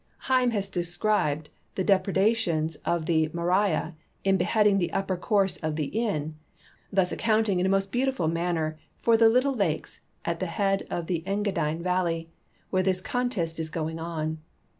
[0.21, 3.93] Heim has described the depre dations of the Maira
[4.23, 6.33] in beheading the upper course of the Inn,
[6.91, 11.05] thus accounting in a most beautiful manner for the little lakes at the head of
[11.05, 12.31] the Engadine valley,
[12.73, 14.39] wdiere this contest is going on.